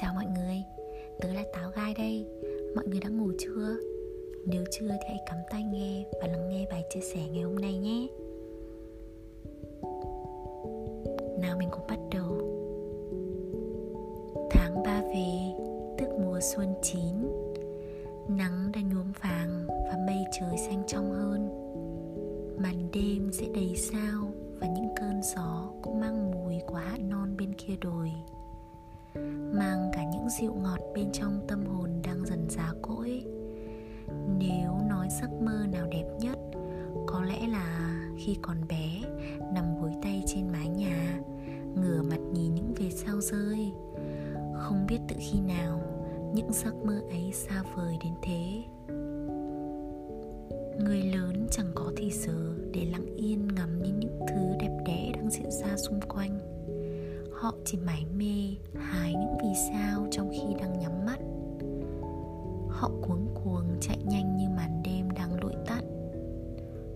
Chào 0.00 0.14
mọi 0.14 0.24
người, 0.26 0.62
tớ 1.20 1.32
là 1.32 1.44
Táo 1.52 1.70
Gai 1.76 1.94
đây. 1.94 2.26
Mọi 2.74 2.86
người 2.86 3.00
đã 3.00 3.08
ngủ 3.08 3.30
chưa? 3.38 3.76
Nếu 4.46 4.64
chưa 4.70 4.88
thì 4.88 5.06
hãy 5.08 5.18
cắm 5.26 5.38
tai 5.50 5.62
nghe 5.62 6.04
và 6.20 6.26
lắng 6.26 6.48
nghe 6.48 6.66
bài 6.70 6.84
chia 6.90 7.00
sẻ 7.00 7.20
ngày 7.32 7.42
hôm 7.42 7.56
nay 7.56 7.78
nhé. 7.78 8.06
Nào 11.40 11.56
mình 11.58 11.68
cũng 11.70 11.86
bắt 11.88 11.98
đầu. 12.10 12.38
Tháng 14.50 14.82
3 14.82 15.02
về, 15.02 15.30
tức 15.98 16.08
mùa 16.20 16.40
xuân 16.40 16.74
chín 16.82 17.14
Nắng 18.28 18.72
đã 18.74 18.80
nhuốm 18.80 19.12
vàng 19.22 19.66
và 19.68 19.96
mây 20.06 20.24
trời 20.40 20.58
xanh 20.58 20.82
trong 20.86 21.12
hơn. 21.12 21.48
Màn 22.62 22.88
đêm 22.92 23.30
sẽ 23.32 23.46
đầy 23.54 23.76
sao 23.76 24.32
và 24.60 24.66
những 24.66 24.88
cơn 24.96 25.22
gió 25.22 25.70
cũng 25.82 26.00
mang 26.00 26.30
mùi 26.30 26.54
của 26.66 26.76
hạt 26.76 26.98
non 27.08 27.36
bên 27.38 27.54
kia 27.54 27.74
đồi 27.80 28.10
mang 29.52 29.90
cả 29.92 30.04
những 30.12 30.28
dịu 30.40 30.54
ngọt 30.54 30.80
bên 30.94 31.12
trong 31.12 31.40
tâm 31.48 31.66
hồn 31.66 31.90
đang 32.04 32.26
dần 32.26 32.46
già 32.50 32.72
cỗi. 32.82 33.24
Nếu 34.38 34.72
nói 34.88 35.08
giấc 35.20 35.42
mơ 35.42 35.66
nào 35.72 35.86
đẹp 35.90 36.06
nhất, 36.20 36.38
có 37.06 37.22
lẽ 37.24 37.48
là 37.48 37.94
khi 38.18 38.36
còn 38.42 38.56
bé, 38.68 39.02
nằm 39.54 39.80
gối 39.80 39.92
tay 40.02 40.22
trên 40.26 40.48
mái 40.52 40.68
nhà, 40.68 41.20
ngửa 41.74 42.02
mặt 42.02 42.20
nhìn 42.32 42.54
những 42.54 42.74
vệt 42.76 42.92
sao 42.92 43.20
rơi. 43.20 43.72
Không 44.54 44.86
biết 44.88 44.98
từ 45.08 45.16
khi 45.18 45.40
nào, 45.40 45.80
những 46.34 46.52
giấc 46.52 46.74
mơ 46.84 47.00
ấy 47.10 47.32
xa 47.32 47.62
vời 47.76 47.96
đến 48.04 48.12
thế. 48.22 48.62
Người 50.84 51.02
lớn 51.02 51.46
chẳng 51.50 51.70
có 51.74 51.92
thì 51.96 52.10
giờ 52.10 52.54
để 52.72 52.84
lặng 52.84 53.16
yên 53.16 53.48
ngắm 53.48 53.82
nhìn 53.82 53.98
những 53.98 54.20
thứ 54.28 54.40
đẹp 54.60 54.78
đẽ 54.86 55.12
đang 55.14 55.30
diễn 55.30 55.50
ra 55.50 55.76
xung 55.76 56.00
quanh 56.00 56.57
họ 57.40 57.54
chỉ 57.64 57.78
mải 57.78 58.04
mê 58.04 58.56
hái 58.80 59.14
những 59.14 59.38
vì 59.42 59.48
sao 59.72 60.06
trong 60.10 60.30
khi 60.30 60.54
đang 60.60 60.78
nhắm 60.78 61.06
mắt. 61.06 61.18
Họ 62.70 62.90
cuống 63.02 63.34
cuồng 63.34 63.78
chạy 63.80 63.98
nhanh 64.04 64.36
như 64.36 64.48
màn 64.48 64.82
đêm 64.82 65.10
đang 65.10 65.40
lụi 65.40 65.52
tắt, 65.66 65.80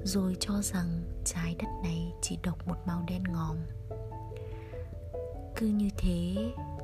rồi 0.04 0.36
cho 0.40 0.62
rằng 0.62 1.02
trái 1.24 1.56
đất 1.58 1.68
này 1.82 2.12
chỉ 2.22 2.38
độc 2.42 2.68
một 2.68 2.76
màu 2.86 3.02
đen 3.08 3.22
ngòm. 3.32 3.56
Cứ 5.56 5.66
như 5.66 5.88
thế, 5.98 6.34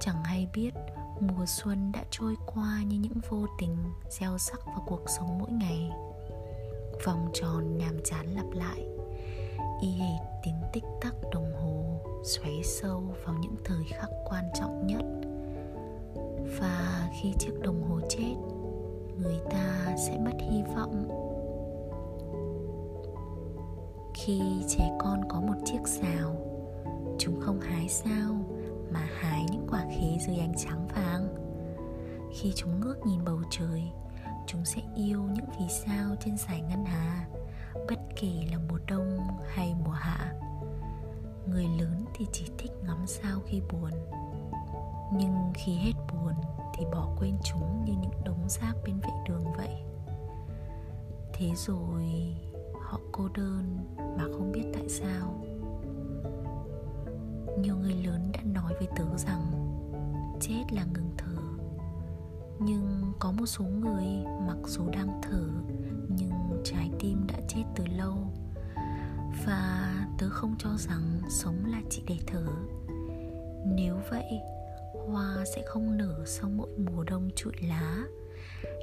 chẳng 0.01 0.25
hay 0.25 0.49
biết 0.55 0.75
mùa 1.21 1.47
xuân 1.47 1.93
đã 1.93 2.05
trôi 2.11 2.37
qua 2.55 2.83
như 2.83 2.99
những 2.99 3.21
vô 3.31 3.47
tình 3.59 3.77
gieo 4.11 4.39
sắc 4.39 4.67
vào 4.67 4.85
cuộc 4.87 5.03
sống 5.07 5.39
mỗi 5.39 5.51
ngày. 5.51 5.91
Vòng 7.05 7.31
tròn 7.35 7.79
nhàm 7.79 7.97
chán 8.05 8.27
lặp 8.27 8.47
lại, 8.53 8.87
y 9.83 9.89
hệt 9.89 10.21
tiếng 10.43 10.63
tích 10.73 10.85
tắc 11.01 11.15
đồng 11.33 11.53
hồ 11.55 11.78
xoáy 12.29 12.63
sâu 12.65 13.03
vào 13.25 13.37
những 13.41 13.57
thời 13.65 13.85
khắc 13.91 14.11
quan 14.25 14.45
trọng 14.55 14.87
nhất. 14.87 15.03
Và 16.61 17.09
khi 17.21 17.33
chiếc 17.39 17.61
đồng 17.61 17.83
hồ 17.83 18.01
chết 18.09 18.35
người 19.17 19.39
ta 19.51 19.97
sẽ 20.07 20.19
mất 20.19 20.37
hy 20.51 20.63
vọng. 20.77 21.09
Khi 24.15 24.41
trẻ 24.69 24.91
con 24.99 25.21
có 25.29 25.41
một 25.41 25.55
chiếc 25.65 25.81
xào, 25.87 26.37
chúng 27.19 27.41
không 27.41 27.61
hái 27.61 27.89
sao 27.89 28.35
mà 28.93 29.09
hái 29.21 29.45
những 29.51 29.67
quả 29.71 29.85
khế 29.91 30.19
dưới 30.27 30.37
ánh 30.37 30.55
trắng 30.57 30.89
vàng. 30.95 31.29
Khi 32.33 32.53
chúng 32.57 32.81
ngước 32.81 33.07
nhìn 33.07 33.25
bầu 33.25 33.39
trời 33.51 33.83
chúng 34.47 34.65
sẽ 34.65 34.81
yêu 34.97 35.23
những 35.23 35.47
vì 35.59 35.67
sao 35.69 36.15
trên 36.25 36.37
dải 36.37 36.61
ngân 36.61 36.85
hà 36.85 37.27
bất 37.75 37.99
kể 38.21 38.33
là 38.51 38.59
mùa 38.69 38.79
đông 38.87 39.19
hay 39.49 39.75
mùa 39.85 39.93
hạ 39.93 40.33
người 41.51 41.67
lớn 41.81 42.05
thì 42.15 42.27
chỉ 42.33 42.45
thích 42.59 42.73
ngắm 42.87 43.07
sao 43.07 43.41
khi 43.47 43.63
buồn. 43.73 43.91
Nhưng 45.13 45.53
khi 45.55 45.75
hết 45.75 45.93
buồn 46.13 46.35
thì 46.75 46.85
bỏ 46.93 47.09
quên 47.19 47.37
chúng 47.45 47.85
như 47.85 47.93
những 47.93 48.25
đống 48.25 48.49
rác 48.49 48.73
bên 48.85 49.01
vệ 49.01 49.11
đường 49.29 49.45
vậy. 49.57 49.83
Thế 51.33 51.51
rồi 51.57 52.37
họ 52.81 53.01
cô 53.13 53.29
đơn 53.29 53.79
mà 53.99 54.25
không 54.33 54.53
biết 54.53 54.65
tại 54.75 54.89
sao. 54.89 55.45
Nhiều 57.59 57.77
người 57.77 57.95
lớn 57.95 58.33
đã 58.33 58.41
nói 58.45 58.75
với 58.79 58.89
tớ 58.97 59.17
rằng 59.17 59.45
chết 60.41 60.65
là 60.71 60.85
ngừng 60.85 61.11
thở. 61.17 61.43
Nhưng 62.59 63.13
có 63.19 63.33
một 63.33 63.47
số 63.47 63.65
người 63.65 64.07
mặc 64.47 64.59
dù 64.67 64.89
đang 64.91 65.21
thở, 65.23 65.49
nhưng 66.09 66.63
trái 66.65 66.91
tim 66.99 67.27
đã 67.27 67.39
chết 67.49 67.63
từ 67.77 67.87
lâu 67.87 68.15
và 69.47 69.95
tớ 70.19 70.29
không 70.31 70.55
cho 70.59 70.71
rằng 70.79 71.21
sống 71.31 71.57
là 71.67 71.83
chỉ 71.91 72.03
để 72.09 72.17
thở. 72.27 72.45
Nếu 73.67 73.95
vậy, 74.11 74.41
hoa 75.07 75.45
sẽ 75.55 75.63
không 75.67 75.97
nở 75.97 76.25
sau 76.27 76.51
mỗi 76.51 76.69
mùa 76.77 77.05
đông 77.05 77.31
trụi 77.37 77.53
lá. 77.69 78.05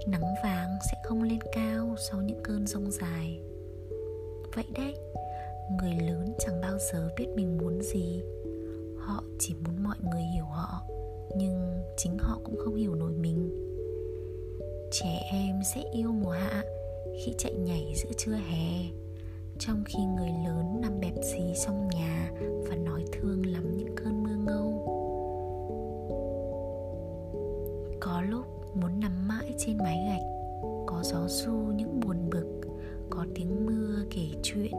Nắng 0.07 0.35
vàng 0.43 0.69
sẽ 0.91 0.97
không 1.03 1.23
lên 1.23 1.39
cao 1.53 1.95
sau 2.09 2.21
những 2.21 2.43
cơn 2.43 2.67
rông 2.67 2.91
dài. 2.91 3.39
Vậy 4.55 4.65
đấy, 4.73 4.95
người 5.71 5.93
lớn 6.07 6.33
chẳng 6.39 6.61
bao 6.61 6.77
giờ 6.91 7.09
biết 7.17 7.27
mình 7.35 7.57
muốn 7.57 7.81
gì. 7.81 8.21
Họ 8.99 9.23
chỉ 9.39 9.53
muốn 9.53 9.83
mọi 9.83 9.97
người 10.11 10.23
hiểu 10.33 10.45
họ, 10.45 10.81
nhưng 11.37 11.83
chính 11.97 12.17
họ 12.19 12.39
cũng 12.43 12.55
không 12.57 12.75
hiểu 12.75 12.95
nổi 12.95 13.11
mình. 13.11 13.61
Trẻ 14.91 15.19
em 15.31 15.59
sẽ 15.75 15.83
yêu 15.93 16.11
mùa 16.11 16.31
hạ 16.31 16.63
khi 17.25 17.33
chạy 17.37 17.53
nhảy 17.53 17.93
giữa 17.95 18.11
trưa 18.17 18.35
hè 18.35 19.04
trong 19.59 19.83
khi 19.85 19.99
người 20.05 20.29
lớn 20.45 20.81
nằm 20.81 20.99
bẹp 20.99 21.13
xí 21.23 21.53
trong 21.65 21.87
nhà 21.87 22.31
và 22.69 22.75
nói 22.75 23.05
thương 23.11 23.45
lắm 23.45 23.77
những 23.77 23.95
cơn 23.95 24.23
mưa 24.23 24.35
ngâu. 24.35 24.71
Có 27.99 28.21
lúc 28.21 28.45
muốn 28.75 28.99
nằm 28.99 29.27
mãi 29.27 29.53
trên 29.57 29.77
mái 29.77 29.97
gạch, 30.09 30.27
có 30.85 31.03
gió 31.03 31.27
du 31.27 31.53
những 31.53 31.99
buồn 31.99 32.29
bực, 32.31 32.61
có 33.09 33.25
tiếng 33.35 33.65
mưa 33.65 34.05
kể 34.09 34.27
chuyện, 34.43 34.71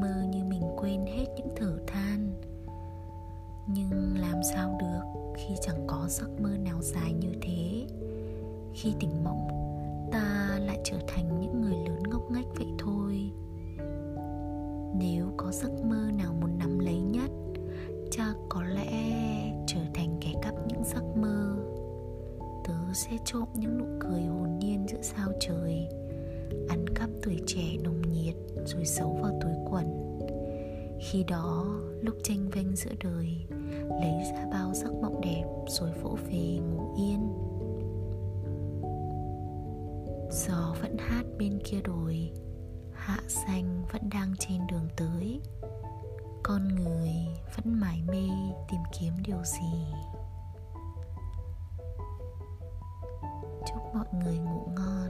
mơ 0.00 0.24
như 0.30 0.44
mình 0.44 0.62
quên 0.76 1.06
hết 1.06 1.26
những 1.36 1.54
thở 1.56 1.78
than. 1.86 2.32
Nhưng 3.66 4.18
làm 4.20 4.42
sao 4.54 4.78
được 4.80 5.32
khi 5.36 5.54
chẳng 5.60 5.84
có 5.86 6.06
giấc 6.08 6.40
mơ 6.40 6.50
nào 6.64 6.82
dài 6.82 7.12
như 7.12 7.32
thế? 7.40 7.86
Khi 8.74 8.94
tỉnh 9.00 9.24
mộng, 9.24 9.48
ta 10.12 10.58
lại 10.60 10.78
trở 10.84 10.96
thành 11.06 11.40
những 11.40 11.60
người 11.60 11.76
lớn 11.88 12.02
ngốc 12.10 12.30
nghếch 12.30 12.58
vậy 12.58 12.68
thôi 12.78 12.99
có 15.50 15.56
giấc 15.56 15.84
mơ 15.84 16.10
nào 16.18 16.34
muốn 16.40 16.58
nắm 16.58 16.78
lấy 16.78 17.00
nhất 17.00 17.30
chắc 18.10 18.34
có 18.48 18.62
lẽ 18.62 19.12
trở 19.66 19.80
thành 19.94 20.18
kẻ 20.20 20.32
cắp 20.42 20.54
những 20.68 20.84
giấc 20.84 21.16
mơ. 21.16 21.56
Tớ 22.64 22.94
sẽ 22.94 23.10
trộm 23.24 23.48
những 23.54 23.78
nụ 23.78 23.84
cười 24.00 24.22
hồn 24.22 24.58
nhiên 24.58 24.86
giữa 24.88 25.02
sao 25.02 25.32
trời, 25.40 25.88
ăn 26.68 26.84
cắp 26.94 27.10
tuổi 27.22 27.40
trẻ 27.46 27.76
nồng 27.82 28.02
nhiệt 28.12 28.34
rồi 28.64 28.84
giấu 28.84 29.18
vào 29.22 29.38
túi 29.42 29.52
quần. 29.70 30.18
Khi 31.00 31.24
đó, 31.24 31.66
lúc 32.00 32.14
tranh 32.22 32.50
vênh 32.52 32.76
giữa 32.76 32.94
đời, 33.04 33.46
lấy 34.00 34.32
ra 34.32 34.46
bao 34.52 34.74
giấc 34.74 34.92
mộng 35.02 35.20
đẹp 35.20 35.44
rồi 35.68 35.90
vỗ 36.02 36.18
về 36.30 36.58
ngủ 36.58 36.94
yên. 36.96 37.28
Gió 40.30 40.76
vẫn 40.82 40.96
hát 40.98 41.24
bên 41.38 41.58
kia 41.64 41.80
đồi 41.84 42.30
hạ 43.00 43.18
xanh 43.28 43.84
vẫn 43.92 44.10
đang 44.10 44.34
trên 44.38 44.66
đường 44.66 44.88
tới. 44.96 45.40
Con 46.42 46.68
người 46.68 47.12
vẫn 47.56 47.80
mải 47.80 48.02
mê 48.02 48.28
tìm 48.70 48.80
kiếm 49.00 49.12
điều 49.24 49.44
gì? 49.44 49.84
Chúc 53.66 53.94
mọi 53.94 54.06
người 54.12 54.38
ngủ 54.38 54.68
ngon. 54.76 55.09